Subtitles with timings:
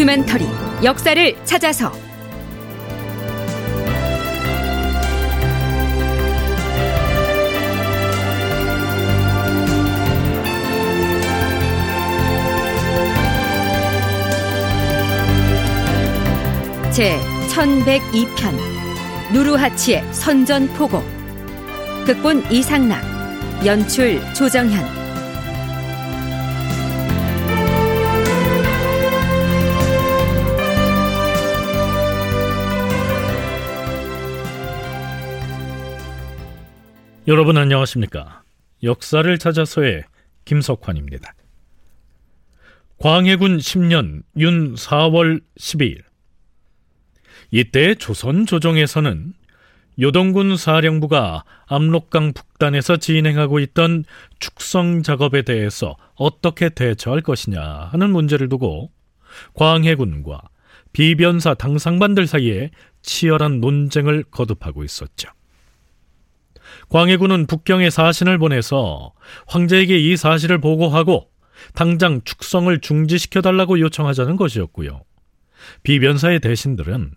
[0.00, 0.46] 다큐멘터리
[0.82, 1.92] 역사를 찾아서.
[16.90, 17.18] 제
[17.50, 18.54] 1102편
[19.34, 21.02] 누르하치의 선전포고.
[22.06, 23.02] 극본 이상락
[23.66, 24.99] 연출 조정현
[37.30, 38.42] 여러분 안녕하십니까?
[38.82, 40.02] 역사를 찾아서의
[40.46, 41.32] 김석환입니다.
[42.98, 46.02] 광해군 10년 윤 4월 12일
[47.52, 49.32] 이때 조선 조정에서는
[50.00, 54.04] 요동군 사령부가 압록강 북단에서 진행하고 있던
[54.40, 58.90] 축성 작업에 대해서 어떻게 대처할 것이냐 하는 문제를 두고
[59.54, 60.48] 광해군과
[60.92, 65.30] 비변사 당상반들 사이에 치열한 논쟁을 거듭하고 있었죠.
[66.90, 69.12] 광해군은 북경에 사신을 보내서
[69.46, 71.30] 황제에게 이 사실을 보고하고
[71.74, 75.02] 당장 축성을 중지시켜 달라고 요청하자는 것이었고요.
[75.82, 77.12] 비변사의 대신들은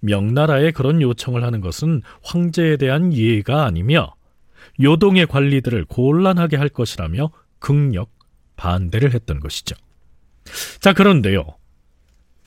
[0.00, 4.14] 명나라에 그런 요청을 하는 것은 황제에 대한 이해가 아니며
[4.80, 8.10] 요동의 관리들을 곤란하게 할 것이라며 극력
[8.56, 9.74] 반대를 했던 것이죠.
[10.80, 11.44] 자, 그런데요.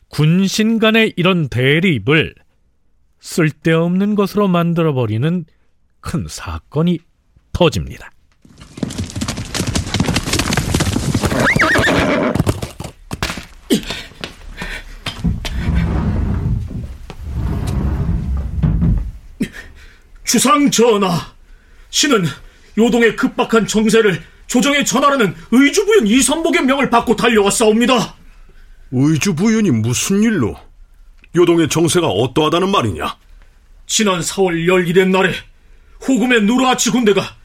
[0.09, 2.35] 군신 간의 이런 대립을
[3.19, 5.45] 쓸데없는 것으로 만들어버리는
[6.01, 6.99] 큰 사건이
[7.53, 8.09] 터집니다.
[20.23, 21.33] 주상 전하,
[21.89, 22.25] 신은
[22.77, 28.15] 요동의 급박한 정세를 조정에 전하라는 의주부윤 이선복의 명을 받고 달려왔사옵니다.
[28.91, 30.55] 의주부윤이 무슨 일로?
[31.35, 33.17] 요동의 정세가 어떠하다는 말이냐?
[33.87, 35.33] 지난 4월 11일 날에
[36.07, 37.35] 호금의 누르아치 군대가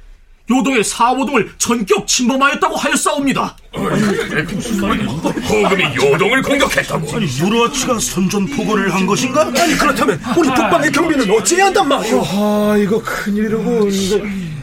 [0.48, 3.56] 요동의 사호동을 전격 침범하였다고 하였사옵니다.
[3.74, 7.16] 호금이 요동을 공격했다고?
[7.16, 9.42] 아니, 누르아치가 선전포고를 한 것인가?
[9.42, 12.22] 아니 그렇다면 우리 북방의 경비는 어찌해야 한단 말이오?
[12.24, 14.20] 아 이거 큰일이로군 이거.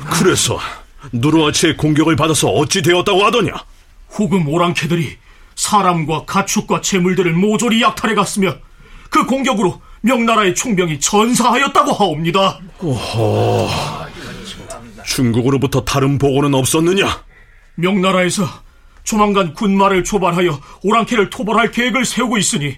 [0.10, 0.58] 그래서
[1.12, 3.52] 누르아치의 공격을 받아서 어찌 되었다고 하더냐?
[4.18, 5.18] 호금 오랑캐들이
[5.56, 8.56] 사람과 가축과 재물들을 모조리 약탈해 갔으며
[9.10, 12.60] 그 공격으로 명나라의 총병이 전사하였다고 하옵니다.
[12.82, 13.70] 오호.
[15.06, 17.24] 중국으로부터 다른 보고는 없었느냐?
[17.76, 18.44] 명나라에서
[19.04, 22.78] 조만간 군마를 초발하여 오랑캐를 토벌할 계획을 세우고 있으니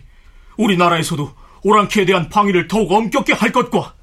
[0.57, 1.33] 우리나라에서도
[1.63, 3.95] 오랑캐에 대한 방위를 더욱 엄격히 할 것과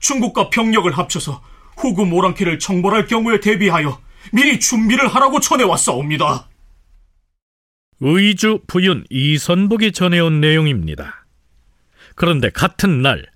[0.00, 1.42] 중국과 병력을 합쳐서
[1.76, 4.00] 후금 오랑캐를 정벌할 경우에 대비하여
[4.32, 6.48] 미리 준비를 하라고 전해왔사옵니다.
[8.00, 11.23] 의주 부윤 이선복이 전해온 내용입니다.
[12.14, 13.34] 그런데 같은 날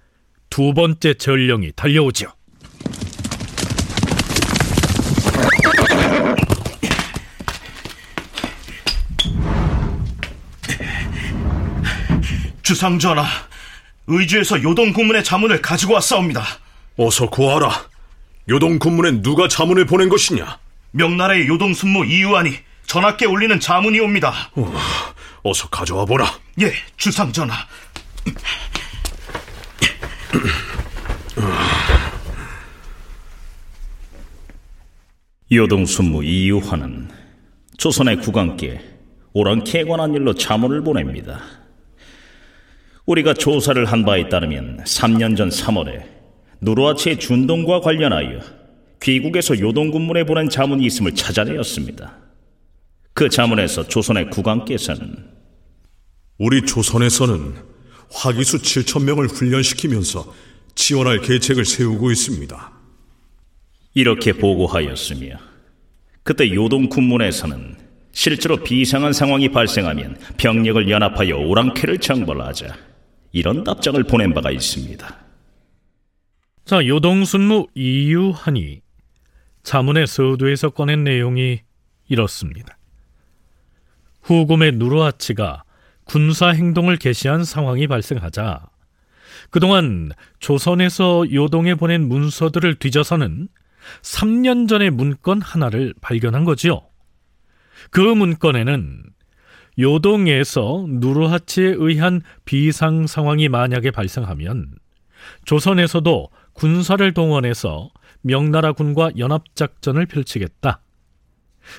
[0.51, 2.27] 두 번째 전령이 달려오죠.
[12.63, 13.25] 주상 전하,
[14.07, 16.45] 의주에서 요동 군문의 자문을 가지고 왔사옵니다.
[16.99, 17.89] 어서 구하라.
[18.49, 20.59] 요동 군문에 누가 자문을 보낸 것이냐?
[20.91, 24.51] 명나라의 요동 순무 이유안이 전하께 올리는 자문이옵니다.
[24.55, 24.75] 어,
[25.45, 26.31] 어서 가져와 보라.
[26.61, 27.55] 예, 주상 전하.
[35.51, 37.09] 요동 순무 이유환은
[37.79, 38.81] 조선의 국왕께
[39.33, 41.41] 오랑캐에 관한 일로 자문을 보냅니다.
[43.07, 46.05] 우리가 조사를 한 바에 따르면 3년 전 3월에
[46.61, 48.41] 누르아치의 준동과 관련하여
[49.01, 52.19] 귀국에서 요동군문에 보낸 자문이 있음을 찾아내었습니다.
[53.15, 55.29] 그 자문에서 조선의 국왕께서는
[56.39, 57.68] 우리 조선에서는
[58.11, 60.35] 화기수 7천 명을 훈련시키면서
[60.75, 62.73] 지원할 계책을 세우고 있습니다.
[63.95, 65.37] 이렇게 보고하였으며
[66.23, 67.77] 그때 요동 군문에서는
[68.13, 72.77] 실제로 비상한 상황이 발생하면 병력을 연합하여 오랑캐를 정벌하자
[73.33, 75.19] 이런 답장을 보낸 바가 있습니다.
[76.65, 78.83] 자, 요동순무 이유하니
[79.63, 81.61] 자문의 서두에서 꺼낸 내용이
[82.09, 82.77] 이렇습니다.
[84.23, 85.65] 후금의 누르아치가
[86.09, 88.67] 군사 행동을 개시한 상황이 발생하자
[89.51, 90.11] 그동안
[90.41, 93.49] 조선에서 요동에 보낸 문서들을 뒤져서는
[94.03, 96.83] 3년 전의 문건 하나를 발견한 거지요.
[97.91, 99.05] 그 문건에는
[99.79, 104.75] 요동에서 누르하치에 의한 비상 상황이 만약에 발생하면
[105.45, 107.91] 조선에서도 군사를 동원해서
[108.23, 110.81] 명나라 군과 연합작전을 펼치겠다.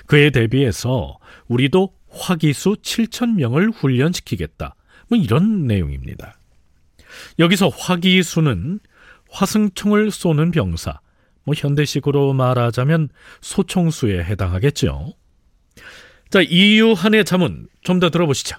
[0.05, 1.17] 그에 대비해서
[1.47, 4.75] 우리도 화기수 7천 명을 훈련시키겠다.
[5.07, 6.37] 뭐 이런 내용입니다.
[7.39, 8.79] 여기서 화기수는
[9.29, 10.99] 화승총을 쏘는 병사,
[11.43, 13.09] 뭐 현대식으로 말하자면
[13.41, 15.13] 소총수에 해당하겠죠.
[16.29, 18.57] 자, 이유한의 자문 좀 더 들어보시죠.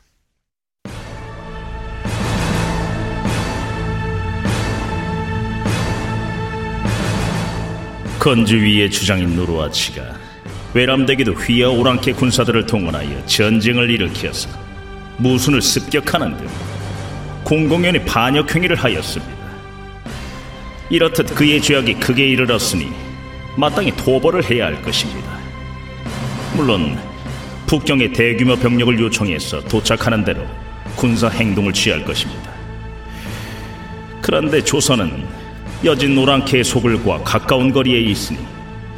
[8.18, 10.19] 건주 위의 주장인 누르와치가
[10.72, 14.48] 외람되기도 휘하 오랑캐 군사들을 동원하여 전쟁을 일으켜서
[15.18, 16.46] 무순을 습격하는 등
[17.42, 19.40] 공공연히 반역 행위를 하였습니다.
[20.88, 22.88] 이렇듯 그의 죄악이 크게 이르렀으니
[23.56, 25.38] 마땅히 토벌을 해야 할 것입니다.
[26.54, 26.98] 물론
[27.66, 30.46] 북경의 대규모 병력을 요청해서 도착하는 대로
[30.96, 32.50] 군사 행동을 취할 것입니다.
[34.20, 35.26] 그런데 조선은
[35.84, 38.38] 여진 노랑캐의 소굴과 가까운 거리에 있으니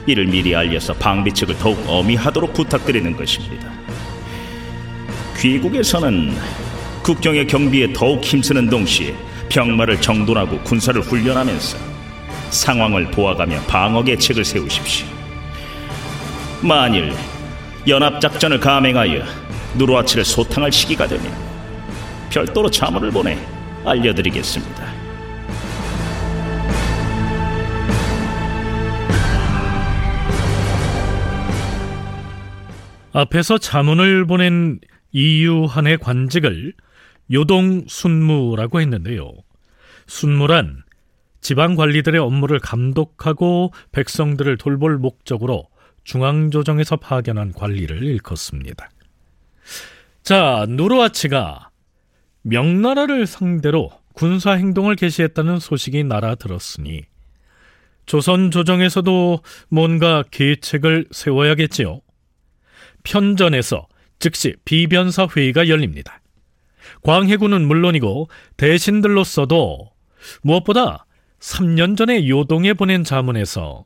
[0.06, 3.70] 이를 미리 알려서 방비책을 더욱 어미하도록 부탁드리는 것입니다.
[5.38, 6.34] 귀국에서는
[7.02, 9.14] 국경의 경비에 더욱 힘쓰는 동시에
[9.48, 11.78] 병마를 정돈하고 군사를 훈련하면서
[12.50, 15.06] 상황을 보아가며 방어 계책을 세우십시오.
[16.60, 17.12] 만일
[17.88, 19.24] 연합작전을 감행하여
[19.76, 21.26] 누르아치를 소탕할 시기가 되면
[22.30, 23.36] 별도로 자문을 보내
[23.84, 24.91] 알려드리겠습니다.
[33.12, 34.80] 앞에서 자문을 보낸
[35.12, 36.72] 이유한의 관직을
[37.32, 39.32] 요동 순무라고 했는데요.
[40.06, 40.82] 순무란
[41.40, 45.68] 지방 관리들의 업무를 감독하고 백성들을 돌볼 목적으로
[46.04, 48.90] 중앙조정에서 파견한 관리를 일컫습니다.
[50.22, 51.70] 자, 누르아치가
[52.42, 57.02] 명나라를 상대로 군사 행동을 개시했다는 소식이 날아들었으니
[58.06, 62.00] 조선 조정에서도 뭔가 계책을 세워야겠지요.
[63.04, 63.86] 편전에서
[64.18, 66.20] 즉시 비변사 회의가 열립니다.
[67.02, 69.90] 광해군은 물론이고 대신들로서도
[70.42, 71.06] 무엇보다
[71.40, 73.84] 3년 전에 요동에 보낸 자문에서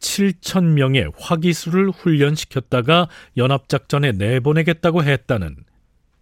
[0.00, 5.56] 7천 명의 화기수를 훈련시켰다가 연합작전에 내보내겠다고 했다는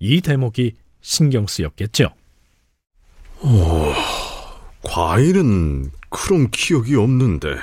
[0.01, 2.13] 이 대목이 신경 쓰였겠죠.
[3.41, 3.93] 오,
[4.83, 7.57] 과일은 그런 기억이 없는데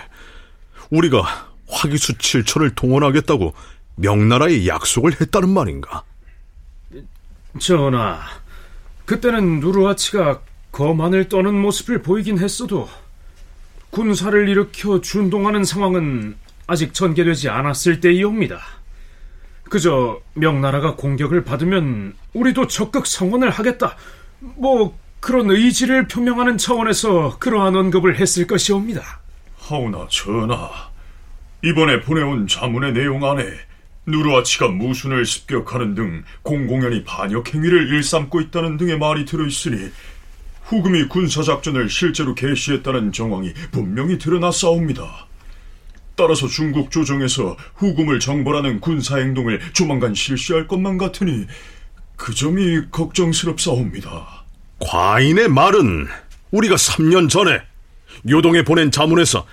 [0.90, 3.54] 우리가 화기수 7천을 동원하겠다고
[3.96, 6.04] 명나라에 약속을 했다는 말인가?
[7.60, 8.20] 전하,
[9.06, 12.90] 그때는 누르하치가 거만을 떠는 모습을 보이긴 했어도
[13.92, 16.36] 군사를 일으켜 준동하는 상황은
[16.68, 18.60] 아직 전개되지 않았을 때이옵니다.
[19.70, 23.96] 그저 명나라가 공격을 받으면 우리도 적극 성원을 하겠다.
[24.40, 29.22] 뭐 그런 의지를 표명하는 차원에서 그러한 언급을 했을 것이옵니다.
[29.58, 30.70] 하오나 전하,
[31.64, 33.44] 이번에 보내온 자문의 내용 안에
[34.08, 39.92] 누르아치가 무순을 습격하는 등 공공연히 반역 행위를 일삼고 있다는 등의 말이 들어있으니
[40.64, 45.28] 후금이 군사작전을 실제로 개시했다는 정황이 분명히 드러났사옵니다.
[46.16, 51.46] 따라서 중국 조정에서 후금을 정벌하는 군사행동을 조만간 실시할 것만 같으니
[52.16, 54.46] 그 점이 걱정스럽사옵니다.
[54.80, 56.08] 과인의 말은
[56.52, 57.62] 우리가 3년 전에
[58.30, 59.46] 요동에 보낸 자문에서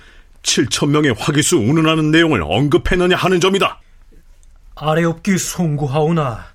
[0.43, 3.82] 7천 명의 화기수 운운하는 내용을 언급했느냐 하는 점이다.
[4.75, 6.45] 아래옵기 송구하오나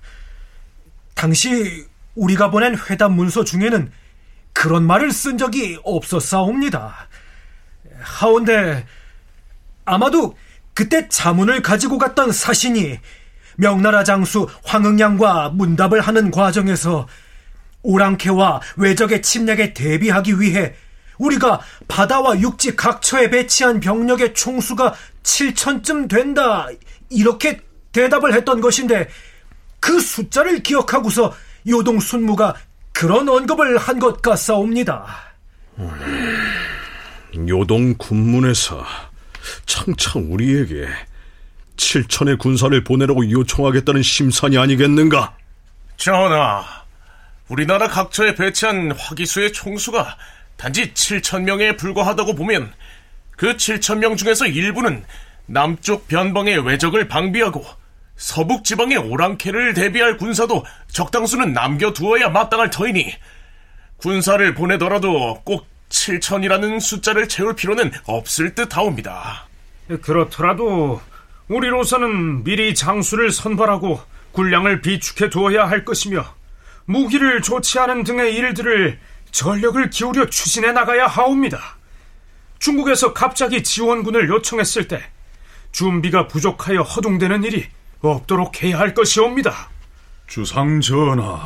[1.15, 1.85] 당시
[2.15, 3.91] 우리가 보낸 회담 문서 중에는
[4.53, 7.07] 그런 말을 쓴 적이 없었사옵니다.
[8.01, 8.85] 하온데
[9.85, 10.35] 아마도
[10.73, 12.99] 그때 자문을 가지고 갔던 사신이
[13.57, 17.07] 명나라 장수 황응양과 문답을 하는 과정에서
[17.81, 20.75] 오랑캐와 외적의 침략에 대비하기 위해
[21.17, 26.67] 우리가 바다와 육지 각처에 배치한 병력의 총수가 7천쯤 된다
[27.09, 29.09] 이렇게 대답을 했던 것인데
[29.79, 31.33] 그 숫자를 기억하고서
[31.67, 32.55] 요동 순무가
[32.91, 35.05] 그런 언급을 한 것 같사옵니다.
[35.77, 38.85] 음, 요동 군문에서
[39.65, 40.87] 창차 우리에게
[41.77, 45.35] 7천의 군사를 보내라고 요청하겠다는 심산이 아니겠는가?
[45.95, 46.63] 전하,
[47.47, 50.17] 우리나라 각처에 배치한 화기수의 총수가
[50.57, 52.73] 단지 7천 명에 불과하다고 보면
[53.31, 55.05] 그 7천 명 중에서 일부는
[55.45, 57.65] 남쪽 변방의 외적을 방비하고
[58.19, 63.15] 서북 지방의 오랑캐를 대비할 군사도 적당수는 남겨두어야 마땅할 터이니
[63.95, 69.47] 군사를 보내더라도 꼭 7천이라는 숫자를 채울 필요는 없을 듯 하옵니다.
[70.01, 71.01] 그렇더라도
[71.47, 74.01] 우리로서는 미리 장수를 선발하고
[74.33, 76.25] 군량을 비축해 두어야 할 것이며
[76.85, 78.99] 무기를 조치하는 등의 일들을
[79.31, 81.77] 전력을 기울여 추진해 나가야 하옵니다.
[82.59, 85.01] 중국에서 갑자기 지원군을 요청했을 때
[85.71, 87.69] 준비가 부족하여 허둥대는 일이
[88.01, 89.69] 없도록 해야 할 것이옵니다.
[90.27, 91.39] 주상 전하,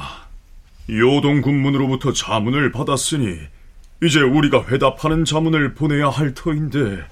[0.89, 3.39] 요동 군문으로부터 자문을 받았으니
[4.03, 7.05] 이제 우리가 회답하는 자문을 보내야 할 터인데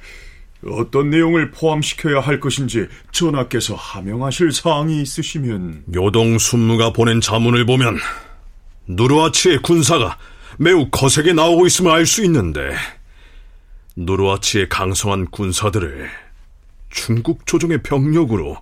[0.67, 7.98] 어떤 내용을 포함시켜야 할 것인지 전하께서 하명하실 사항이 있으시면 요동 순무가 보낸 자문을 보면
[8.88, 10.17] 누르아치의 군사가
[10.60, 12.75] 매우 거세게 나오고 있음을 알 수 있는데
[13.95, 16.10] 누르아치의 강성한 군사들을
[16.89, 18.57] 중국 조정의 병력으로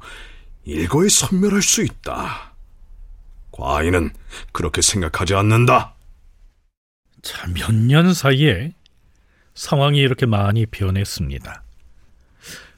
[0.65, 2.53] 일거에 섬멸할 수 있다.
[3.51, 4.11] 과인은
[4.51, 5.95] 그렇게 생각하지 않는다.
[7.21, 8.73] 자, 몇 년 사이에
[9.53, 11.63] 상황이 이렇게 많이 변했습니다.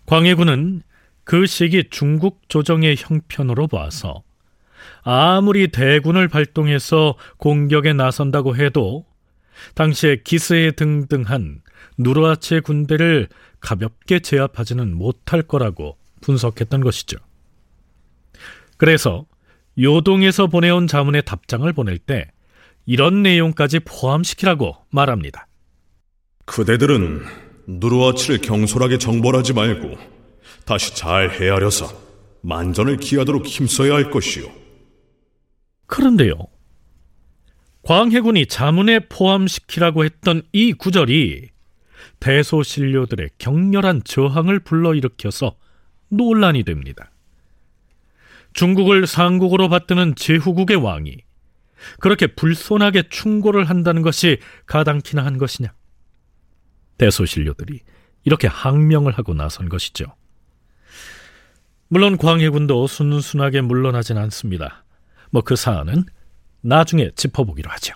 [0.05, 0.81] 광해군은
[1.23, 4.23] 그 시기 중국 조정의 형편으로 봐서
[5.03, 9.05] 아무리 대군을 발동해서 공격에 나선다고 해도
[9.75, 11.61] 당시에 기스에 등등한
[11.99, 13.27] 누르아치의 군대를
[13.59, 17.17] 가볍게 제압하지는 못할 거라고 분석했던 것이죠.
[18.81, 19.27] 그래서
[19.77, 22.31] 요동에서 보내온 자문의 답장을 보낼 때
[22.87, 25.45] 이런 내용까지 포함시키라고 말합니다.
[26.45, 27.21] 그대들은
[27.67, 29.99] 누르아치를 경솔하게 정벌하지 말고
[30.65, 31.93] 다시 잘 헤아려서
[32.41, 34.51] 만전을 기하도록 힘써야 할 것이오.
[35.85, 36.47] 그런데요.
[37.83, 41.49] 광해군이 자문에 포함시키라고 했던 이 구절이
[42.19, 45.55] 대소신료들의 격렬한 저항을 불러일으켜서
[46.09, 47.10] 논란이 됩니다.
[48.53, 51.17] 중국을 상국으로 받드는 제후국의 왕이
[51.99, 55.73] 그렇게 불손하게 충고를 한다는 것이 가당키나 한 것이냐?
[56.97, 57.79] 대소신료들이
[58.23, 60.15] 이렇게 항명을 하고 나선 것이죠.
[61.87, 64.85] 물론 광해군도 순순하게 물러나진 않습니다.
[65.31, 66.05] 뭐 그 사안은
[66.61, 67.93] 나중에 짚어보기로 하죠.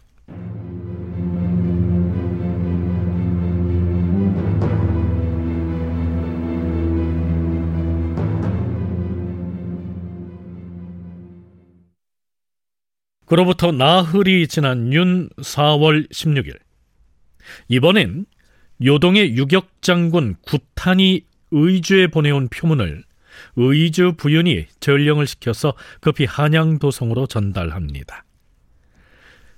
[13.25, 16.57] 그로부터 나흘이 지난 윤 4월 16일
[17.67, 18.25] 이번엔
[18.83, 23.03] 요동의 유격장군 구탄이 의주에 보내온 표문을
[23.55, 28.25] 의주 부윤이 전령을 시켜서 급히 한양도성으로 전달합니다.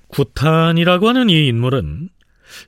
[0.08, 2.10] 구탄이라고 하는 이 인물은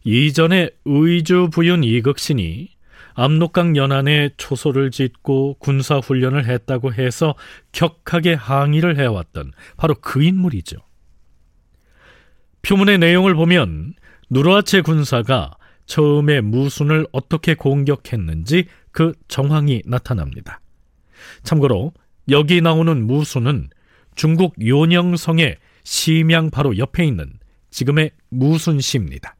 [0.03, 2.69] 이전에 의주 부윤 이극신이
[3.13, 7.35] 압록강 연안에 초소를 짓고 군사훈련을 했다고 해서
[7.71, 10.77] 격하게 항의를 해왔던 바로 그 인물이죠.
[12.61, 13.93] 표문의 내용을 보면
[14.29, 15.51] 누르아체 군사가
[15.85, 20.61] 처음에 무순을 어떻게 공격했는지 그 정황이 나타납니다.
[21.43, 21.93] 참고로
[22.29, 23.69] 여기 나오는 무순은
[24.15, 27.33] 중국 요녕성의 심양 바로 옆에 있는
[27.71, 29.35] 지금의 무순시입니다.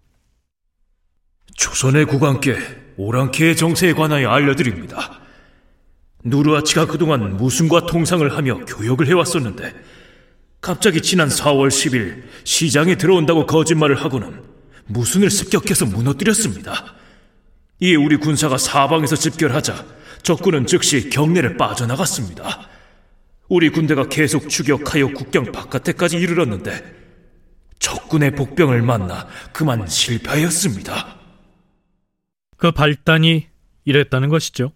[1.56, 2.56] 조선의 국왕께
[2.98, 5.20] 오랑캐의 정세에 관하여 알려드립니다.
[6.24, 9.74] 누르아치가 그동안 무순과 통상을 하며 교역을 해왔었는데
[10.62, 14.44] 갑자기 지난 4월 10일 시장에 들어온다고 거짓말을 하고는
[14.88, 16.96] 무순을 습격해서 무너뜨렸습니다.
[17.80, 19.86] 이에 우리 군사가 사방에서 집결하자
[20.22, 22.68] 적군은 즉시 경내를 빠져나갔습니다.
[23.48, 26.98] 우리 군대가 계속 추격하여 국경 바깥에까지 이르렀는데
[27.80, 31.18] 적군의 복병을 만나 그만 실패하였습니다.
[32.58, 33.48] 그 발단이
[33.86, 34.74] 이랬다는 것이죠.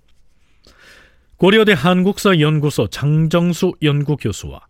[1.35, 4.61] 고려대 한국사 연구소 장정수 연구교수와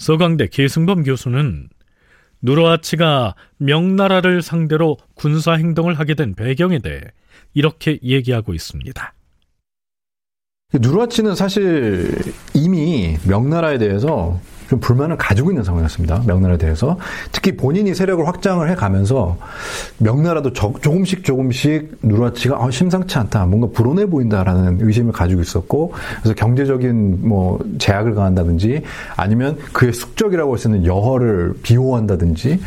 [0.00, 1.68] 서강대 계승범 교수는
[2.40, 7.02] 누르아치가 명나라를 상대로 군사 행동을 하게 된 배경에 대해
[7.52, 9.14] 이렇게 얘기하고 있습니다.
[10.72, 12.16] 누르아치는 사실
[12.54, 16.22] 이미 명나라에 대해서 좀 불만을 가지고 있는 상황이었습니다.
[16.28, 16.96] 명나라에 대해서.
[17.32, 19.36] 특히 본인이 세력을 확장을 해 가면서
[19.98, 23.46] 명나라도 저, 조금씩 조금씩 누르아치가 아, 심상치 않다.
[23.46, 28.82] 뭔가 불온해 보인다라는 의심을 가지고 있었고 그래서 경제적인 뭐 제약을 가한다든지
[29.16, 32.60] 아니면 그의 숙적이라고 할 수 있는 여허를 비호한다든지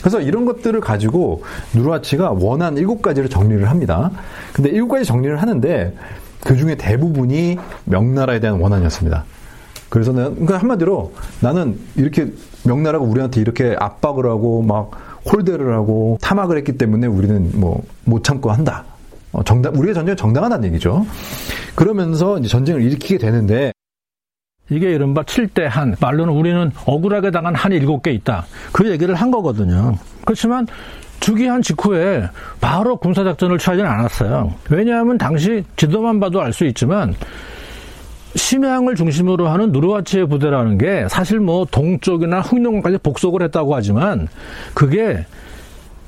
[0.00, 1.42] 그래서 이런 것들을 가지고
[1.74, 4.12] 누르아치가 원한 일곱 가지를 정리를 합니다.
[4.52, 5.92] 근데 일곱 가지 정리를 하는데
[6.40, 9.24] 그 중에 대부분이 명나라에 대한 원한이었습니다.
[9.92, 12.32] 그래서 는 그러니까 한마디로 나는 이렇게
[12.64, 14.90] 명나라가 우리한테 이렇게 압박을 하고 막
[15.30, 18.84] 홀대를 하고 탐악을 했기 때문에 우리는 뭐 못 참고 한다.
[19.32, 21.06] 어, 정당 우리의 전쟁은 정당하다는 얘기죠.
[21.74, 23.72] 그러면서 이제 전쟁을 일으키게 되는데
[24.70, 28.46] 이게 이른바 7대 한, 말로는 우리는 억울하게 당한 한이 7개 있다.
[28.72, 29.96] 그 얘기를 한 거거든요.
[30.24, 30.66] 그렇지만
[31.20, 32.24] 주기한 직후에
[32.60, 34.54] 바로 군사작전을 취하지는 않았어요.
[34.70, 37.14] 왜냐하면 당시 지도만 봐도 알 수 있지만
[38.34, 44.28] 심양을 중심으로 하는 누르와치의 부대라는 게 사실 뭐 동쪽이나 흥룡까지 복속을 했다고 하지만
[44.74, 45.24] 그게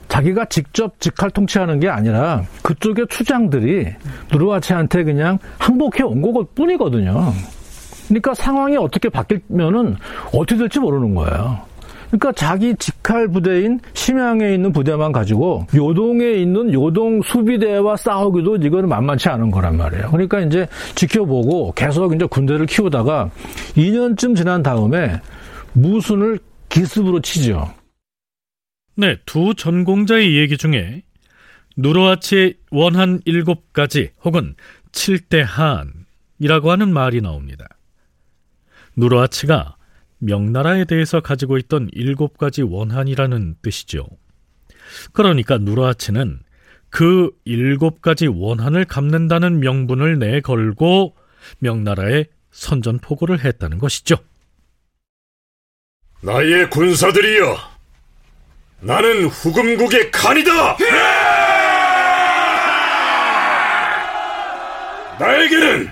[0.09, 3.89] 자기가 직접 직할 통치하는 게 아니라 그쪽의 추장들이
[4.33, 7.33] 누르와치한테 그냥 항복해 온 것 뿐이거든요.
[8.09, 9.97] 그러니까 상황이 어떻게 바뀌면은
[10.33, 11.59] 어떻게 될지 모르는 거예요.
[12.15, 19.29] 그러니까 자기 직할 부대인 심양에 있는 부대만 가지고 요동에 있는 요동 수비대와 싸우기도 이거는 만만치
[19.31, 20.13] 않은 거란 말이에요.
[20.13, 23.31] 그러니까 이제 지켜보고 계속 이제 군대를 키우다가
[23.77, 25.21] 2년쯤 지난 다음에
[25.73, 27.75] 무순을 기습으로 치죠.
[28.95, 31.03] 네, 두 전공자의 얘기 중에
[31.77, 34.55] 누르하치의 원한 일곱 가지 혹은
[34.93, 37.67] 칠대한이라고 하는 말이 나옵니다.
[38.95, 39.75] 누르하치가
[40.25, 44.07] 명나라에 대해서 가지고 있던 일곱 가지 원한이라는 뜻이죠.
[45.13, 46.41] 그러니까 누르하치는
[46.91, 51.15] 그 일곱 가지 원한을 갚는다는 명분을 내걸고
[51.59, 54.17] 명나라에 선전포고를 했다는 것이죠.
[56.23, 57.59] 나의 군사들이여,
[58.81, 60.77] 나는 후금국의 칸이다!
[65.19, 65.89] 나에게는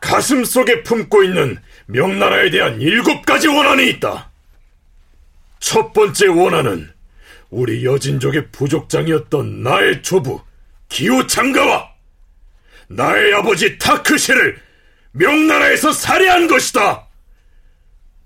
[0.00, 4.30] 가슴 속에 품고 있는 명나라에 대한 일곱 가지 원한이 있다.
[5.60, 6.92] 첫 번째 원한은
[7.50, 10.40] 우리 여진족의 부족장이었던 나의 조부
[10.88, 11.90] 기호 장가와
[12.88, 14.60] 나의 아버지 타크시를
[15.12, 17.06] 명나라에서 살해한 것이다.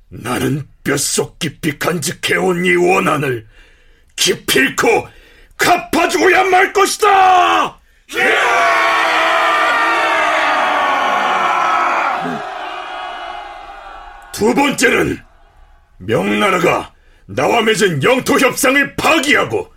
[0.09, 3.47] 나는 뼛속 깊이 간직해온 이 원한을
[4.15, 5.09] 기필코
[5.57, 7.81] 갚아주고야 말 것이다!
[14.37, 15.19] 두 번째는
[15.97, 16.93] 명나라가
[17.25, 19.73] 나와 맺은 영토 협상을 파기하고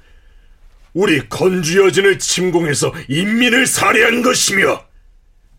[0.92, 4.86] 우리 건주 여진을 침공해서 인민을 살해한 것이며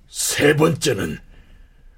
[0.06, 1.18] 세 번째는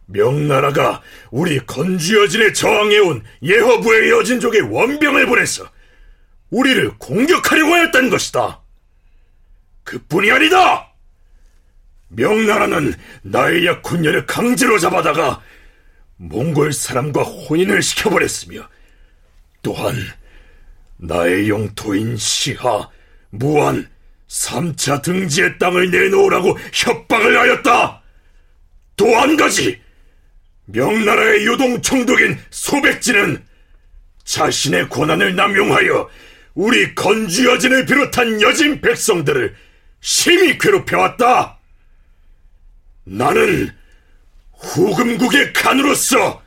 [0.07, 5.69] 명나라가 우리 건주 여진에 저항해온 예허부의 여진족의 원병을 보내서
[6.51, 8.63] 우리를 공격하려고 하였던 것이다.
[9.83, 10.93] 그뿐이 아니다.
[12.11, 15.43] 명나라는 나의 약혼녀를 강제로 잡아다가
[16.23, 18.69] 몽골 사람과 혼인을 시켜버렸으며
[19.61, 19.97] 또한
[20.97, 22.89] 나의 영토인 시하,
[23.31, 23.91] 무안,
[24.29, 28.03] 삼차 등지의 땅을 내놓으라고 협박을 하였다.
[28.97, 29.81] 또 한 가지
[30.67, 33.45] 명나라의 요동 총독인 소백지는
[34.25, 36.09] 자신의 권한을 남용하여
[36.55, 39.57] 우리 건주 여진을 비롯한 여진 백성들을
[40.01, 41.59] 심히 괴롭혀왔다.
[43.05, 43.75] 나는
[44.63, 46.43] 후금국의 칸으로서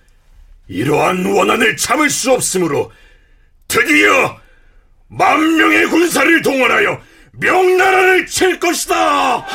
[0.67, 2.91] 이러한 원한을 참을 수 없으므로
[3.67, 4.39] 드디어
[5.07, 7.01] 만 명의 군사를 동원하여
[7.33, 9.45] 명나라를 칠 것이다.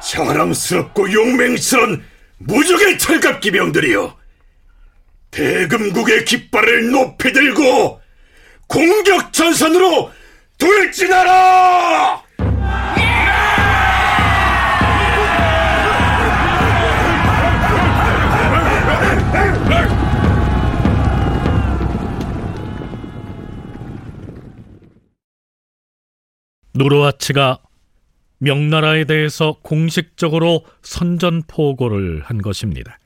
[0.00, 2.04] 자랑스럽고 용맹스런
[2.38, 4.16] 무적의 철갑기병들이여
[5.32, 8.00] 대금국의 깃발을 높이 들고
[8.68, 10.12] 공격 전선으로
[10.58, 12.25] 돌진하라!
[26.76, 27.58] 누르하치가
[28.38, 32.98] 명나라에 대해서 공식적으로 선전포고를 한 것입니다.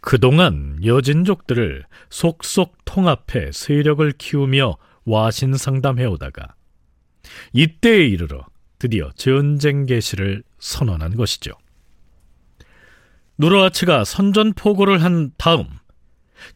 [0.00, 6.54] 그동안 여진족들을 속속 통합해 세력을 키우며 와신상담해 오다가
[7.52, 8.46] 이때에 이르러
[8.78, 11.52] 드디어 전쟁 개시를 선언한 것이죠.
[13.38, 15.66] 누르하치가 선전포고를 한 다음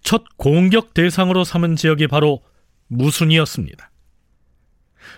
[0.03, 2.43] 첫 공격 대상으로 삼은 지역이 바로
[2.89, 3.91] 무순이었습니다.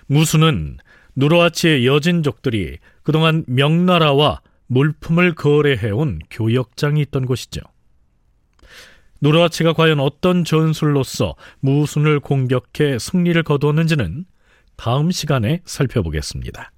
[0.06, 0.78] 무순은
[1.16, 7.60] 누르하치의 여진족들이 그동안 명나라와 물품을 거래해온 교역장이 있던 곳이죠.
[9.20, 14.26] 누르하치가 과연 어떤 전술로서 무순을 공격해 승리를 거두었는지는
[14.76, 16.70] 다음 시간에 살펴보겠습니다.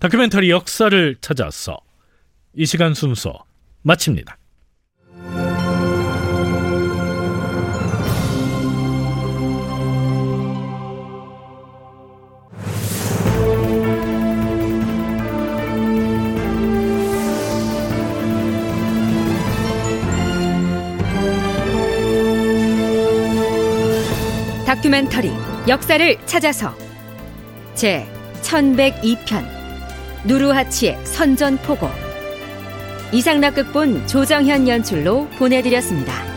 [0.00, 1.78] 다큐멘터리 역사를 찾아서
[2.54, 3.44] 이 시간 순서
[3.82, 4.39] 마칩니다.
[24.80, 25.30] 다큐멘터리
[25.68, 26.74] 역사를 찾아서
[27.74, 28.06] 제
[28.40, 29.44] 1102편
[30.24, 31.86] 누르하치의 선전포고
[33.12, 36.29] 이상락 극본 조정현 연출로 보내드렸습니다.